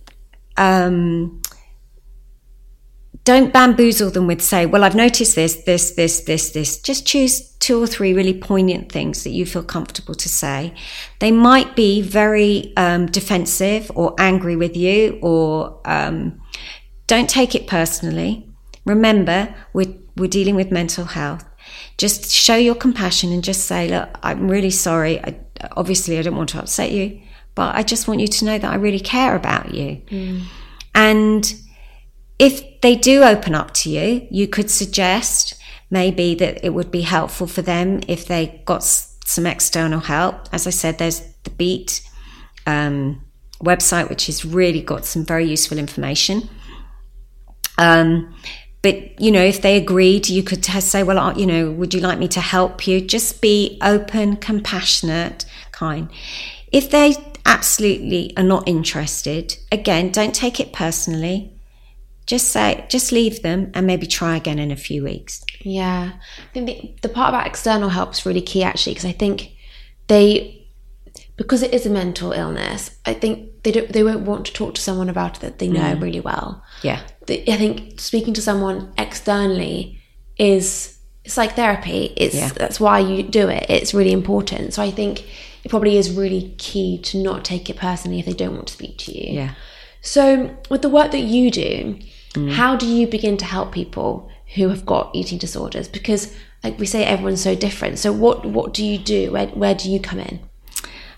[0.57, 1.43] um,
[3.25, 6.79] don't bamboozle them with say, well, I've noticed this, this, this, this, this.
[6.79, 10.75] Just choose two or three really poignant things that you feel comfortable to say.
[11.21, 16.41] They might be very um, defensive or angry with you, or um,
[17.07, 18.47] don't take it personally.
[18.85, 21.45] Remember, we're, we're dealing with mental health.
[21.97, 25.19] Just show your compassion and just say, look, I'm really sorry.
[25.25, 25.41] I,
[25.77, 27.23] obviously, I don't want to upset you
[27.55, 30.03] but I just want you to know that I really care about you.
[30.09, 30.43] Mm.
[30.95, 31.55] And
[32.39, 35.55] if they do open up to you, you could suggest
[35.91, 40.49] maybe that it would be helpful for them if they got some external help.
[40.53, 42.03] As I said, there's the Beat
[42.67, 43.23] um,
[43.63, 46.49] website, which has really got some very useful information.
[47.79, 48.35] Um,
[48.83, 52.01] but you know, if they agreed, you could say, "Well, uh, you know, would you
[52.01, 56.11] like me to help you?" Just be open, compassionate, kind.
[56.71, 57.17] If they
[57.47, 61.54] absolutely are not interested, again, don't take it personally.
[62.27, 65.45] Just say, just leave them and maybe try again in a few weeks.
[65.61, 66.13] Yeah.
[66.15, 69.53] I think the, the part about external help is really key actually, because I think
[70.07, 70.67] they,
[71.37, 74.75] because it is a mental illness, I think they don't, they won't want to talk
[74.75, 76.01] to someone about it that they know mm.
[76.01, 76.65] really well.
[76.83, 77.01] Yeah.
[77.29, 80.01] I think speaking to someone externally
[80.39, 82.15] is, it's like therapy.
[82.17, 82.49] It's, yeah.
[82.49, 83.67] that's why you do it.
[83.69, 84.75] It's really important.
[84.75, 85.25] So I think
[85.65, 88.73] it probably is really key to not take it personally if they don't want to
[88.73, 89.35] speak to you.
[89.35, 89.55] Yeah.
[90.03, 91.99] So, with the work that you do,
[92.35, 92.53] mm.
[92.53, 95.89] how do you begin to help people who have got eating disorders?
[95.89, 97.99] Because, like we say, everyone's so different.
[97.99, 99.33] So, what what do you do?
[99.33, 100.41] Where where do you come in?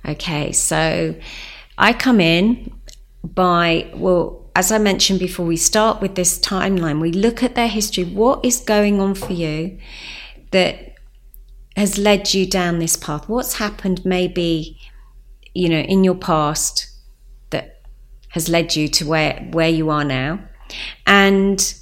[0.06, 1.14] Okay, so
[1.76, 2.72] I come in
[3.24, 6.98] by well as I mentioned before, we start with this timeline.
[6.98, 8.04] We look at their history.
[8.04, 9.78] What is going on for you
[10.50, 10.94] that
[11.76, 13.28] has led you down this path?
[13.28, 14.78] What's happened maybe,
[15.52, 16.88] you know, in your past
[17.50, 17.82] that
[18.30, 20.40] has led you to where, where you are now?
[21.06, 21.74] And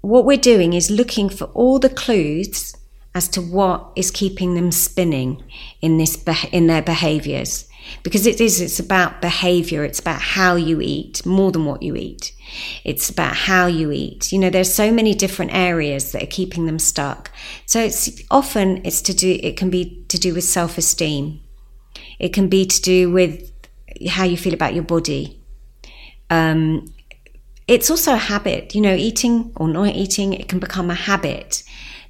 [0.00, 2.76] what we're doing is looking for all the clues
[3.14, 5.42] as to what is keeping them spinning
[5.80, 7.68] in this in their behaviors.
[8.02, 9.84] Because it is it's about behavior.
[9.84, 12.32] It's about how you eat more than what you eat.
[12.84, 14.32] It's about how you eat.
[14.32, 17.30] You know there's so many different areas that are keeping them stuck.
[17.64, 21.40] So it's often it's to do it can be to do with self-esteem.
[22.18, 23.50] It can be to do with
[24.08, 25.40] how you feel about your body.
[26.28, 26.92] Um,
[27.68, 31.62] it's also a habit you know eating or not eating it can become a habit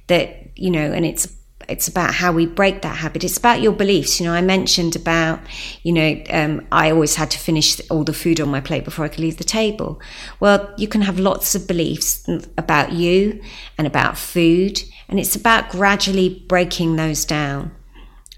[0.07, 1.33] that you know, and it's
[1.69, 3.25] it's about how we break that habit.
[3.25, 4.19] It's about your beliefs.
[4.19, 5.41] You know, I mentioned about,
[5.83, 9.03] you know, um, I always had to finish all the food on my plate before
[9.03, 9.99] I could leave the table.
[10.39, 12.25] Well, you can have lots of beliefs
[12.57, 13.41] about you
[13.77, 17.71] and about food, and it's about gradually breaking those down.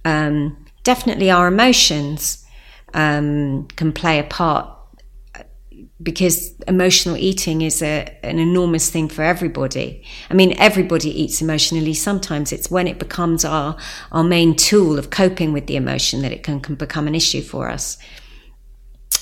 [0.04, 2.44] Um, definitely, our emotions
[2.96, 4.68] um, can play a part
[6.02, 10.04] because emotional eating is a, an enormous thing for everybody.
[10.30, 11.94] I mean, everybody eats emotionally.
[11.94, 13.76] Sometimes it's when it becomes our,
[14.12, 17.42] our main tool of coping with the emotion that it can, can become an issue
[17.42, 17.98] for us.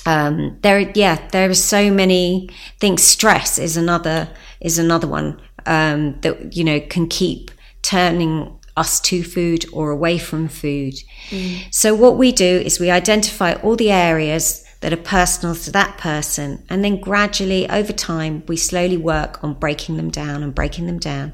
[0.06, 3.02] Um, there, yeah, there are so many things.
[3.02, 4.28] Stress is another,
[4.60, 7.50] is another one, um, that, you know, can keep
[7.82, 10.94] turning us to food or away from food.
[11.30, 11.74] Mm.
[11.74, 15.98] So what we do is we identify all the areas that are personal to that
[15.98, 16.64] person.
[16.68, 20.98] And then gradually, over time, we slowly work on breaking them down and breaking them
[20.98, 21.32] down.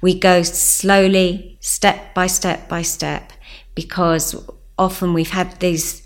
[0.00, 3.32] We go slowly, step by step by step,
[3.74, 6.02] because often we've had these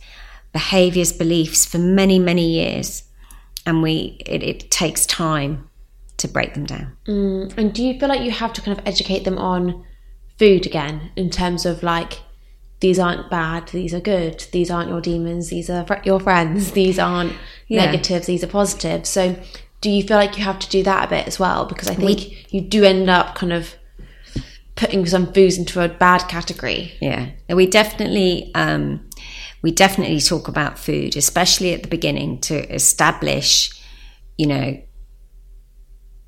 [0.52, 3.04] behaviors, beliefs for many, many years.
[3.66, 5.68] And we it, it takes time
[6.16, 6.96] to break them down.
[7.06, 7.56] Mm.
[7.58, 9.84] And do you feel like you have to kind of educate them on
[10.38, 12.20] food again in terms of like
[12.80, 16.98] these aren't bad, these are good, these aren't your demons, these are your friends, these
[16.98, 17.34] aren't
[17.68, 17.84] yeah.
[17.84, 19.06] negatives, these are positive.
[19.06, 19.36] So,
[19.80, 21.64] do you feel like you have to do that a bit as well?
[21.64, 23.74] Because I think we, you do end up kind of
[24.76, 26.92] putting some foods into a bad category.
[27.00, 28.50] Yeah, we definitely.
[28.54, 29.06] Um,
[29.62, 33.70] we definitely talk about food, especially at the beginning, to establish,
[34.38, 34.82] you know,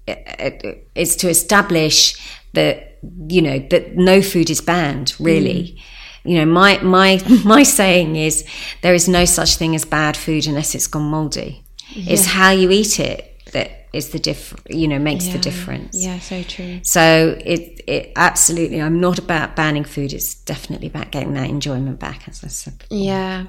[0.07, 2.15] it's to establish
[2.53, 5.83] that you know that no food is banned really mm
[6.25, 8.45] you know my my my saying is
[8.83, 11.65] there is no such thing as bad food unless it's gone moldy.
[11.91, 12.15] Yeah.
[12.15, 15.33] it's how you eat it that is the diff you know makes yeah.
[15.35, 15.97] the difference.
[15.97, 16.81] Yeah so true.
[16.83, 20.13] So it it absolutely i'm not about banning food.
[20.13, 22.97] It's definitely about getting that enjoyment back as i said before.
[22.97, 23.47] yeah.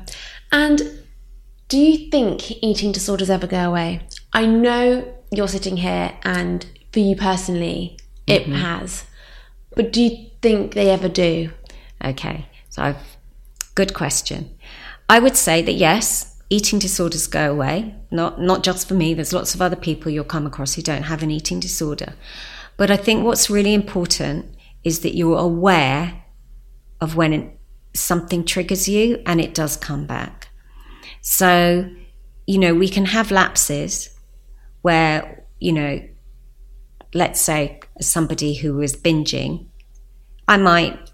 [0.52, 0.82] And
[1.68, 4.02] do you think eating disorders ever go away?
[4.34, 8.54] I know you're sitting here and for you personally it mm-hmm.
[8.54, 9.06] has.
[9.76, 11.52] But do you think they ever do?
[12.04, 12.96] Okay so,
[13.76, 14.50] good question.
[15.08, 17.94] I would say that yes, eating disorders go away.
[18.10, 19.14] Not not just for me.
[19.14, 22.16] There's lots of other people you'll come across who don't have an eating disorder.
[22.76, 26.24] But I think what's really important is that you're aware
[27.00, 27.56] of when
[27.94, 30.48] something triggers you and it does come back.
[31.22, 31.88] So,
[32.48, 34.18] you know, we can have lapses
[34.82, 36.02] where, you know,
[37.14, 39.68] let's say somebody who was binging,
[40.48, 41.12] I might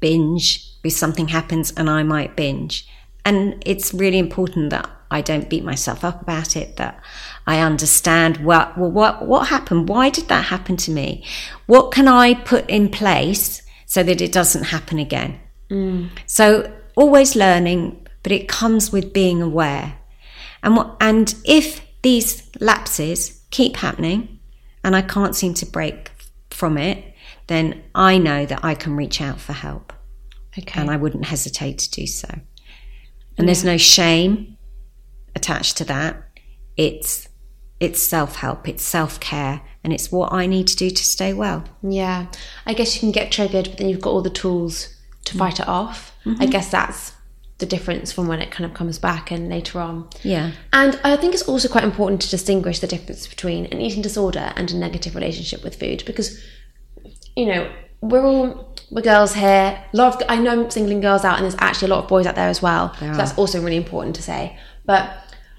[0.00, 2.88] binge something happens and I might binge.
[3.24, 7.00] And it's really important that I don't beat myself up about it, that
[7.46, 9.88] I understand what, well, what, what happened?
[9.88, 11.24] Why did that happen to me?
[11.66, 15.38] What can I put in place so that it doesn't happen again?
[15.70, 16.10] Mm.
[16.26, 19.98] So always learning, but it comes with being aware.
[20.62, 24.40] And what, and if these lapses keep happening
[24.82, 26.10] and I can't seem to break
[26.50, 27.04] from it,
[27.46, 29.92] then I know that I can reach out for help.
[30.58, 30.80] Okay.
[30.80, 32.28] And I wouldn't hesitate to do so.
[32.28, 32.44] And
[33.38, 33.44] yeah.
[33.46, 34.56] there's no shame
[35.34, 36.22] attached to that.
[36.76, 37.28] It's
[37.78, 41.64] it's self-help, it's self-care, and it's what I need to do to stay well.
[41.82, 42.26] Yeah.
[42.64, 44.88] I guess you can get triggered, but then you've got all the tools
[45.26, 45.38] to mm.
[45.38, 46.16] fight it off.
[46.24, 46.40] Mm-hmm.
[46.40, 47.12] I guess that's
[47.58, 50.08] the difference from when it kind of comes back and later on.
[50.22, 50.52] Yeah.
[50.72, 54.54] And I think it's also quite important to distinguish the difference between an eating disorder
[54.56, 56.42] and a negative relationship with food because
[57.36, 57.70] you know,
[58.00, 59.84] we're all we're girls here.
[59.92, 62.26] A lot of I know singling girls out, and there's actually a lot of boys
[62.26, 62.94] out there as well.
[62.98, 64.58] So that's also really important to say.
[64.84, 65.10] But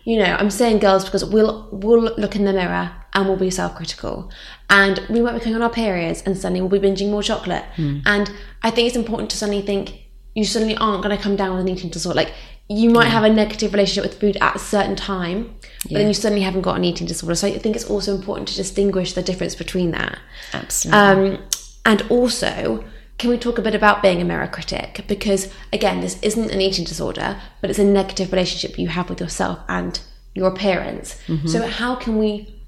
[0.06, 3.50] you know, I'm saying girls because we'll we'll look in the mirror and we'll be
[3.50, 4.32] self-critical,
[4.70, 7.66] and we might be coming on our periods, and suddenly we'll be binging more chocolate.
[7.76, 8.04] Mm.
[8.06, 8.32] And
[8.64, 10.04] I think it's important to suddenly think
[10.36, 12.16] you suddenly aren't going to come down with an eating disorder.
[12.16, 12.34] Like
[12.70, 15.98] you might have a negative relationship with food at a certain time, but Yeah.
[16.00, 17.34] then you suddenly haven't got an eating disorder.
[17.34, 20.20] So I think it's also important to distinguish the difference between that.
[20.54, 21.00] Absolutely.
[21.00, 21.44] Um,
[21.86, 22.84] and also,
[23.18, 25.04] can we talk a bit about being a mirror critic?
[25.08, 29.20] Because again, this isn't an eating disorder, but it's a negative relationship you have with
[29.20, 30.00] yourself and
[30.36, 31.20] your appearance.
[31.28, 31.48] Mm-hmm.
[31.48, 32.66] So how can we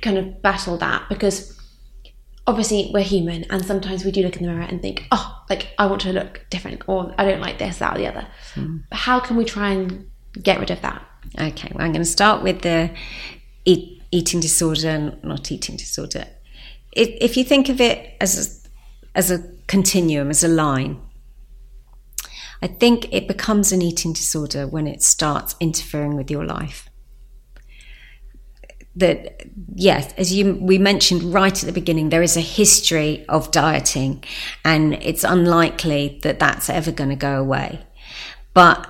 [0.00, 1.08] kind of battle that?
[1.08, 1.58] Because
[2.46, 5.68] obviously we're human, and sometimes we do look in the mirror and think, "Oh, like
[5.78, 8.78] I want to look different," or "I don't like this, that, or the other." Hmm.
[8.88, 10.10] But how can we try and
[10.42, 11.04] get rid of that?
[11.38, 12.90] Okay, well, I'm going to start with the
[13.66, 16.24] eat, eating disorder, not eating disorder.
[16.92, 18.67] If, if you think of it as a,
[19.14, 21.00] as a continuum, as a line,
[22.60, 26.88] I think it becomes an eating disorder when it starts interfering with your life.
[28.96, 29.44] That
[29.74, 34.24] yes, as you we mentioned right at the beginning, there is a history of dieting,
[34.64, 37.86] and it's unlikely that that's ever going to go away.
[38.54, 38.88] But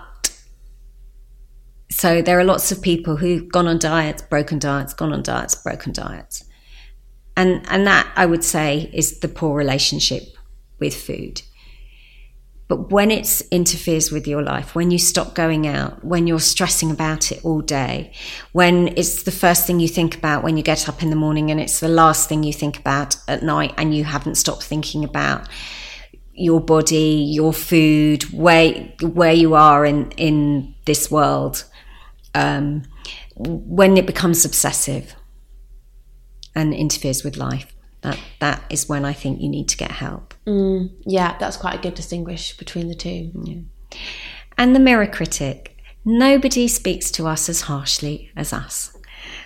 [1.91, 5.55] so there are lots of people who've gone on diets, broken diets, gone on diets,
[5.57, 6.45] broken diets.
[7.39, 10.25] And and that I would say is the poor relationship
[10.81, 11.43] with food.
[12.67, 16.91] But when it interferes with your life, when you stop going out, when you're stressing
[16.91, 18.13] about it all day,
[18.53, 21.51] when it's the first thing you think about when you get up in the morning
[21.51, 25.05] and it's the last thing you think about at night and you haven't stopped thinking
[25.05, 25.49] about
[26.35, 31.65] your body, your food, where where you are in in this world,
[32.35, 32.83] um,
[33.37, 35.15] when it becomes obsessive
[36.59, 40.35] and interferes with life, that that is when I think you need to get help.
[40.47, 43.33] Mm, yeah, that's quite a good distinguish between the two.
[44.57, 48.97] And the mirror critic, nobody speaks to us as harshly as us.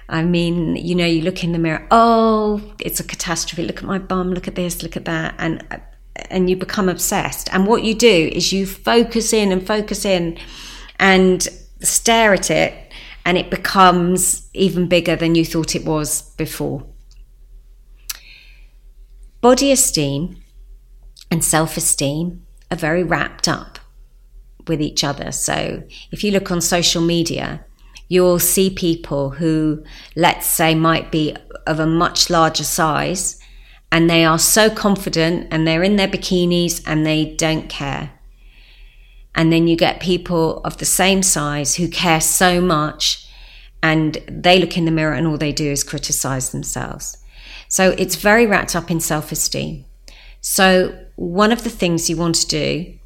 [0.08, 3.64] I mean, you know, you look in the mirror, oh, it's a catastrophe.
[3.64, 5.34] Look at my bum, look at this, look at that.
[5.38, 5.64] And
[6.30, 7.52] and you become obsessed.
[7.52, 10.38] And what you do is you focus in and focus in
[10.98, 11.46] and
[11.80, 12.74] stare at it
[13.24, 16.84] and it becomes even bigger than you thought it was before.
[19.42, 20.36] Body esteem
[21.28, 23.80] and self esteem are very wrapped up
[24.68, 25.32] with each other.
[25.32, 25.82] So
[26.12, 27.64] if you look on social media,
[28.06, 29.82] you'll see people who,
[30.14, 31.34] let's say, might be
[31.66, 33.40] of a much larger size
[33.90, 38.12] and they are so confident and they're in their bikinis and they don't care.
[39.34, 43.26] And then you get people of the same size who care so much
[43.82, 47.16] and they look in the mirror and all they do is criticize themselves.
[47.72, 49.86] So it's very wrapped up in self esteem.
[50.42, 52.98] So one of the things you want to do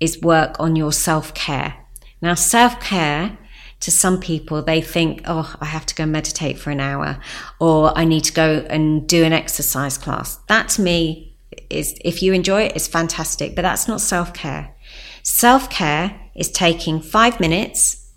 [0.00, 1.86] is work on your self care.
[2.20, 3.38] Now, self care
[3.78, 7.20] to some people, they think, oh, I have to go meditate for an hour
[7.60, 10.38] or I need to go and do an exercise class.
[10.48, 11.36] That to me
[11.70, 14.74] is, if you enjoy it, it's fantastic, but that's not self care.
[15.22, 18.10] Self care is taking five minutes,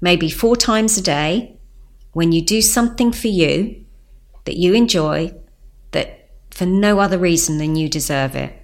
[0.00, 1.56] maybe four times a day,
[2.14, 3.85] when you do something for you
[4.46, 5.34] that you enjoy,
[5.92, 8.62] that for no other reason than you deserve it.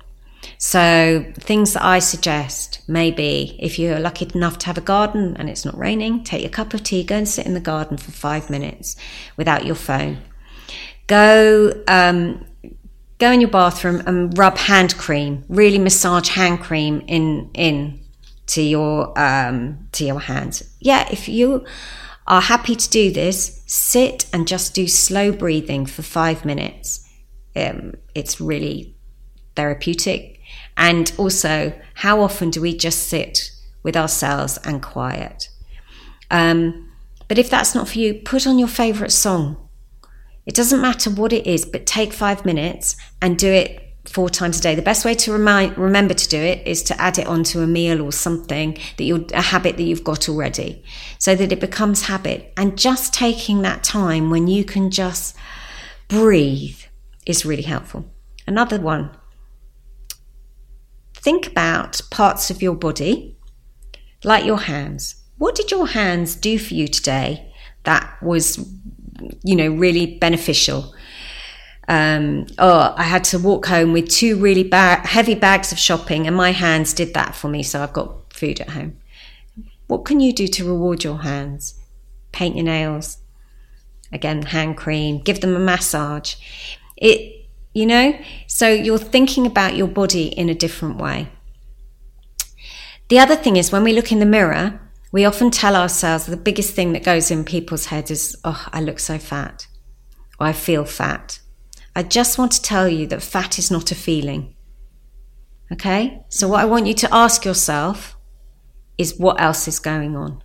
[0.59, 5.49] So, things that I suggest maybe if you're lucky enough to have a garden and
[5.49, 8.11] it's not raining, take a cup of tea, go and sit in the garden for
[8.11, 8.97] five minutes
[9.37, 10.18] without your phone.
[11.07, 12.45] Go, um,
[13.18, 18.01] go in your bathroom and rub hand cream, really massage hand cream in in
[18.47, 20.62] to your um, to your hands.
[20.80, 21.64] Yeah, if you
[22.33, 27.07] are happy to do this, sit and just do slow breathing for five minutes.
[27.55, 28.97] Um, it's really
[29.55, 30.41] therapeutic.
[30.78, 33.51] And also, how often do we just sit
[33.83, 35.51] with ourselves and quiet?
[36.30, 36.91] Um,
[37.28, 39.68] but if that's not for you, put on your favorite song.
[40.47, 44.59] It doesn't matter what it is, but take five minutes and do it four times
[44.59, 44.74] a day.
[44.74, 47.66] The best way to remind, remember to do it is to add it onto a
[47.66, 50.82] meal or something that you're a habit that you've got already,
[51.18, 52.53] so that it becomes habit.
[52.57, 55.36] And just taking that time when you can just
[56.09, 56.78] breathe
[57.26, 58.12] is really helpful.
[58.46, 59.11] Another one.
[61.14, 63.38] Think about parts of your body,
[64.24, 65.14] like your hands.
[65.38, 67.53] What did your hands do for you today
[67.84, 68.68] that was,
[69.44, 70.92] you know, really beneficial?
[71.93, 76.26] Um, oh, I had to walk home with two really ba- heavy bags of shopping,
[76.26, 78.97] and my hands did that for me, so I've got food at home.
[79.88, 81.78] What can you do to reward your hands?
[82.32, 83.18] Paint your nails.
[84.11, 85.18] Again, hand cream.
[85.18, 86.36] Give them a massage.
[86.97, 91.28] It, you know, so you're thinking about your body in a different way.
[93.09, 94.80] The other thing is when we look in the mirror,
[95.12, 98.80] we often tell ourselves the biggest thing that goes in people's heads is, oh, I
[98.80, 99.66] look so fat,
[100.40, 101.38] or I feel fat.
[101.95, 104.55] I just want to tell you that fat is not a feeling.
[105.70, 106.22] Okay?
[106.28, 108.16] So, what I want you to ask yourself
[108.99, 110.43] is what else is going on.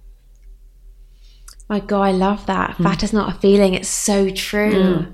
[1.69, 2.77] My God, I love that.
[2.77, 2.83] Mm.
[2.83, 3.73] Fat is not a feeling.
[3.73, 4.71] It's so true.
[4.71, 5.13] Mm.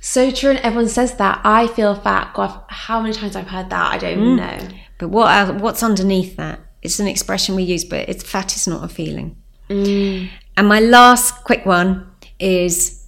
[0.00, 0.50] So true.
[0.50, 1.40] And everyone says that.
[1.44, 2.34] I feel fat.
[2.34, 4.36] God, how many times I've heard that, I don't mm.
[4.36, 4.76] know.
[4.98, 6.60] But what else, what's underneath that?
[6.82, 9.36] It's an expression we use, but it's fat is not a feeling.
[9.70, 10.28] Mm.
[10.56, 13.06] And my last quick one is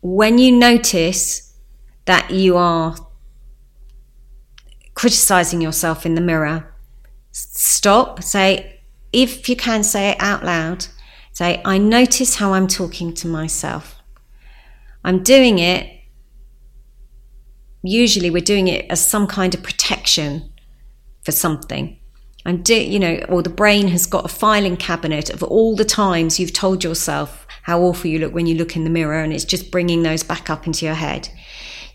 [0.00, 1.47] when you notice
[2.08, 2.96] that you are
[4.94, 6.74] criticizing yourself in the mirror,
[7.32, 8.80] stop, say,
[9.12, 10.86] if you can say it out loud,
[11.32, 13.96] say, I notice how I'm talking to myself.
[15.04, 16.00] I'm doing it.
[17.82, 20.50] Usually, we're doing it as some kind of protection
[21.26, 21.98] for something.
[22.46, 25.84] I'm do, you know, or the brain has got a filing cabinet of all the
[25.84, 29.34] times you've told yourself how awful you look when you look in the mirror, and
[29.34, 31.28] it's just bringing those back up into your head.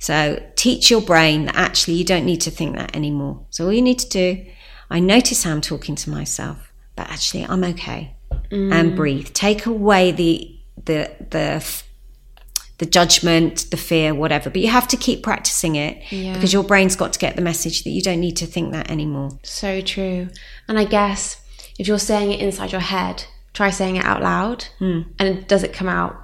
[0.03, 3.45] So teach your brain that actually you don't need to think that anymore.
[3.51, 4.45] So all you need to do,
[4.89, 8.17] I notice how I'm talking to myself, but actually I'm okay
[8.51, 8.73] mm.
[8.73, 9.29] and breathe.
[9.33, 11.83] Take away the the the
[12.79, 14.49] the judgment, the fear, whatever.
[14.49, 16.33] But you have to keep practicing it yeah.
[16.33, 18.91] because your brain's got to get the message that you don't need to think that
[18.91, 19.39] anymore.
[19.43, 20.27] So true.
[20.67, 21.41] And I guess
[21.79, 23.23] if you're saying it inside your head,
[23.53, 24.65] try saying it out loud.
[24.81, 25.13] Mm.
[25.17, 26.19] And does it come out?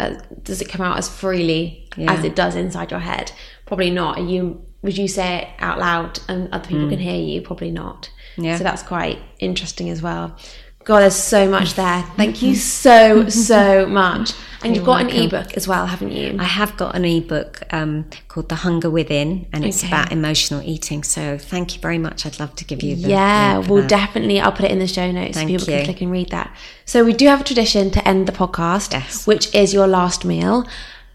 [0.00, 2.12] Uh, does it come out as freely yeah.
[2.12, 3.32] as it does inside your head?
[3.66, 4.18] Probably not.
[4.18, 6.90] Are you would you say it out loud and other people mm.
[6.90, 7.40] can hear you?
[7.40, 8.10] Probably not.
[8.36, 8.58] Yeah.
[8.58, 10.36] So that's quite interesting as well.
[10.84, 12.02] God, there's so much there.
[12.16, 14.32] Thank you so, so much.
[14.64, 15.16] And you've got welcome.
[15.16, 16.36] an ebook as well, haven't you?
[16.38, 19.88] I have got an ebook um, called The Hunger Within, and it's okay.
[19.88, 21.02] about emotional eating.
[21.02, 22.26] So thank you very much.
[22.26, 23.08] I'd love to give you the.
[23.08, 24.40] Yeah, we'll definitely.
[24.40, 25.78] I'll put it in the show notes thank so people you.
[25.78, 26.54] can click and read that.
[26.84, 29.26] So we do have a tradition to end the podcast, yes.
[29.26, 30.64] which is your last meal.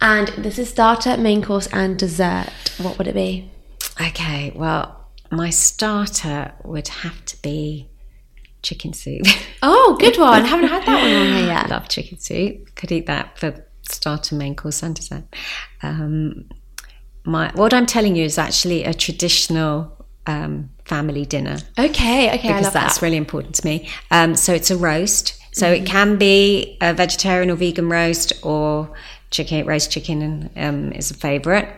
[0.01, 2.49] And this is starter, main course, and dessert.
[2.77, 3.51] What would it be?
[3.99, 7.89] Okay, well, my starter would have to be
[8.61, 9.25] chicken soup.
[9.63, 10.43] Oh, good one.
[10.43, 11.69] I haven't had that one on here yet.
[11.69, 12.75] Love chicken soup.
[12.75, 15.23] Could eat that for starter, main course, and dessert.
[15.81, 16.47] Um,
[17.23, 21.57] my what I'm telling you is actually a traditional um, family dinner.
[21.77, 23.01] Okay, okay, because that's that.
[23.01, 23.89] really important to me.
[24.11, 25.41] Um, so it's a roast.
[25.53, 25.83] So mm-hmm.
[25.83, 28.93] it can be a vegetarian or vegan roast, or
[29.31, 31.69] chicken roast chicken um, is a favourite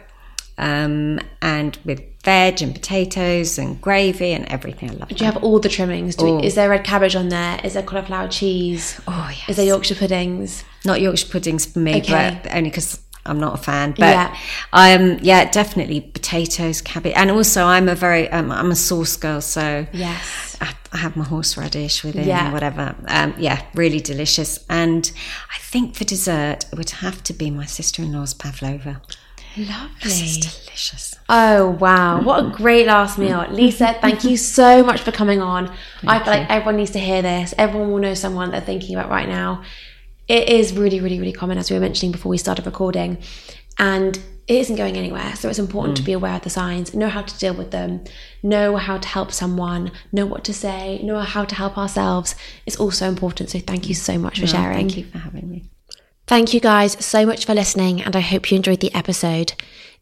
[0.60, 4.91] um, and with veg and potatoes and gravy and everything.
[4.91, 5.10] I love.
[5.10, 6.18] Do you have all the trimmings?
[6.18, 7.60] We, is there red cabbage on there?
[7.64, 9.00] Is there cauliflower cheese?
[9.08, 9.50] Oh yes.
[9.50, 10.64] Is there Yorkshire puddings?
[10.86, 12.39] Not Yorkshire puddings for me, okay.
[12.43, 13.91] but only because I'm not a fan.
[13.91, 14.38] But yeah.
[14.73, 19.41] I'm yeah, definitely potatoes, cabbage, and also I'm a very um, I'm a sauce girl,
[19.41, 20.57] so yes.
[20.59, 22.49] I, I have my horseradish with it yeah.
[22.49, 22.95] or whatever.
[23.07, 24.65] Um, yeah, really delicious.
[24.69, 25.11] And
[25.55, 29.01] I think for dessert it would have to be my sister-in-law's pavlova.
[29.57, 29.89] Lovely.
[30.03, 31.15] This is delicious.
[31.27, 32.21] Oh, wow.
[32.21, 33.45] What a great last meal.
[33.49, 35.67] Lisa, thank you so much for coming on.
[35.67, 36.39] Thank I feel you.
[36.39, 37.53] like everyone needs to hear this.
[37.57, 39.63] Everyone will know someone they're thinking about right now.
[40.30, 43.17] It is really, really, really common, as we were mentioning before we started recording.
[43.80, 44.15] And
[44.47, 45.36] it isn't going anywhere.
[45.36, 45.97] So it's important mm.
[45.97, 48.03] to be aware of the signs, know how to deal with them,
[48.41, 52.36] know how to help someone, know what to say, know how to help ourselves.
[52.65, 53.49] It's also important.
[53.49, 54.77] So thank you so much for sharing.
[54.77, 55.65] Thank you for having me.
[56.27, 59.53] Thank you guys so much for listening, and I hope you enjoyed the episode.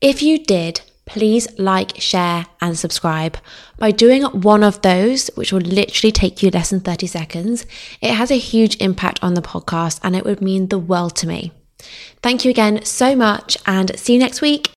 [0.02, 3.38] If you did, please like, share, and subscribe.
[3.80, 7.66] By doing one of those, which will literally take you less than 30 seconds,
[8.02, 11.28] it has a huge impact on the podcast and it would mean the world to
[11.28, 11.52] me.
[12.22, 14.72] Thank you again so much, and see you next week.